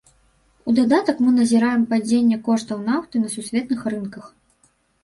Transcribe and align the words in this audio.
У 0.69 0.73
дадатак 0.79 1.17
мы 1.25 1.33
назіраем 1.35 1.85
падзенне 1.93 2.41
коштаў 2.51 2.83
нафты 2.89 3.15
на 3.27 3.39
сусветных 3.39 3.89
рынках. 3.97 4.25